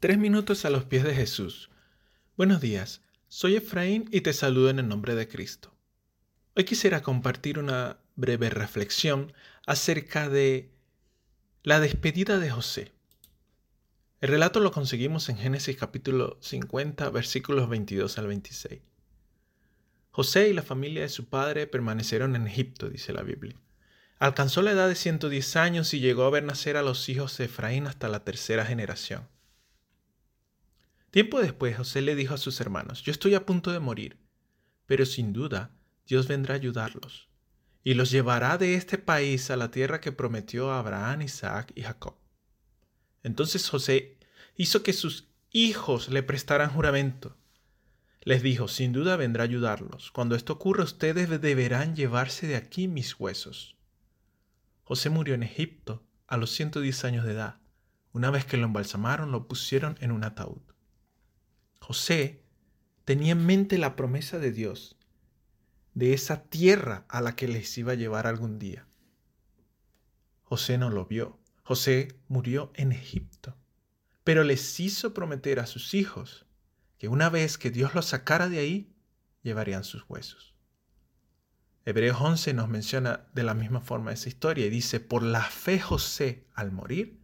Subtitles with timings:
[0.00, 1.70] Tres minutos a los pies de Jesús.
[2.36, 5.74] Buenos días, soy Efraín y te saludo en el nombre de Cristo.
[6.54, 9.32] Hoy quisiera compartir una breve reflexión
[9.66, 10.70] acerca de
[11.64, 12.92] la despedida de José.
[14.20, 18.80] El relato lo conseguimos en Génesis capítulo 50 versículos 22 al 26.
[20.12, 23.56] José y la familia de su padre permanecieron en Egipto, dice la Biblia.
[24.20, 27.46] Alcanzó la edad de 110 años y llegó a ver nacer a los hijos de
[27.46, 29.26] Efraín hasta la tercera generación.
[31.10, 34.18] Tiempo después José le dijo a sus hermanos, yo estoy a punto de morir,
[34.86, 35.70] pero sin duda
[36.06, 37.28] Dios vendrá a ayudarlos
[37.88, 41.80] y los llevará de este país a la tierra que prometió a Abraham, Isaac y
[41.80, 42.16] Jacob.
[43.22, 44.18] Entonces José
[44.56, 47.38] hizo que sus hijos le prestaran juramento.
[48.20, 50.10] Les dijo, sin duda vendrá a ayudarlos.
[50.10, 53.78] Cuando esto ocurra, ustedes deberán llevarse de aquí mis huesos.
[54.82, 57.60] José murió en Egipto a los 110 años de edad.
[58.12, 60.60] Una vez que lo embalsamaron, lo pusieron en un ataúd.
[61.88, 62.44] José
[63.06, 64.98] tenía en mente la promesa de Dios
[65.94, 68.86] de esa tierra a la que les iba a llevar algún día.
[70.42, 71.40] José no lo vio.
[71.62, 73.56] José murió en Egipto,
[74.22, 76.44] pero les hizo prometer a sus hijos
[76.98, 78.94] que una vez que Dios los sacara de ahí,
[79.42, 80.54] llevarían sus huesos.
[81.86, 85.80] Hebreos 11 nos menciona de la misma forma esa historia y dice, por la fe
[85.80, 87.17] José al morir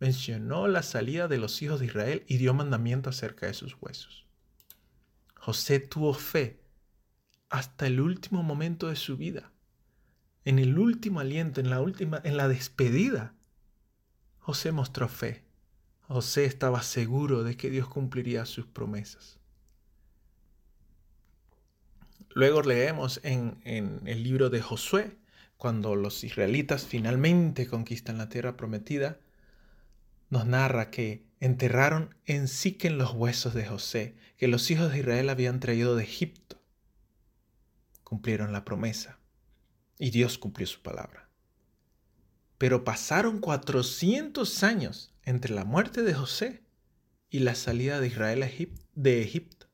[0.00, 4.26] mencionó la salida de los hijos de Israel y dio mandamiento acerca de sus huesos.
[5.36, 6.58] José tuvo fe
[7.50, 9.52] hasta el último momento de su vida.
[10.44, 13.34] En el último aliento, en la última, en la despedida,
[14.38, 15.44] José mostró fe.
[16.02, 19.38] José estaba seguro de que Dios cumpliría sus promesas.
[22.30, 25.18] Luego leemos en, en el libro de Josué,
[25.56, 29.18] cuando los israelitas finalmente conquistan la tierra prometida,
[30.30, 35.28] nos narra que enterraron en Siquem los huesos de José, que los hijos de Israel
[35.28, 36.62] habían traído de Egipto.
[38.04, 39.18] Cumplieron la promesa
[39.98, 41.28] y Dios cumplió su palabra.
[42.58, 46.62] Pero pasaron 400 años entre la muerte de José
[47.28, 48.44] y la salida de Israel
[48.94, 49.66] de Egipto.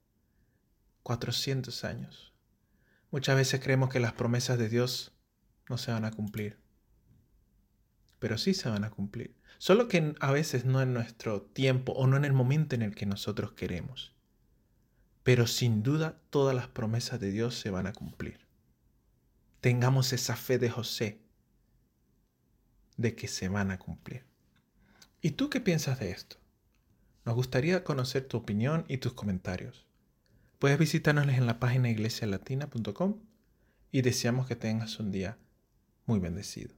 [1.03, 2.34] 400 años.
[3.11, 5.12] Muchas veces creemos que las promesas de Dios
[5.69, 6.66] no se van a cumplir
[8.19, 9.34] pero sí se van a cumplir.
[9.59, 12.94] Solo que a veces no en nuestro tiempo o no en el momento en el
[12.94, 14.15] que nosotros queremos.
[15.22, 18.47] Pero sin duda todas las promesas de Dios se van a cumplir.
[19.60, 21.21] Tengamos esa fe de José
[22.97, 24.25] de que se van a cumplir.
[25.21, 26.37] ¿Y tú qué piensas de esto?
[27.25, 29.87] Nos gustaría conocer tu opinión y tus comentarios.
[30.59, 33.21] Puedes visitarnos en la página iglesialatina.com
[33.91, 35.37] y deseamos que tengas un día
[36.06, 36.76] muy bendecido.